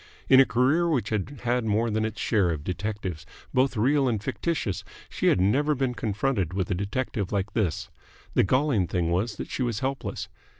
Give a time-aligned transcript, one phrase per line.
[0.27, 4.19] In a career which had had more than its share of detectives, both real and
[4.19, 7.91] fictitious, she had never been confronted with a detective like this.
[8.33, 10.27] The galling thing was that she was helpless.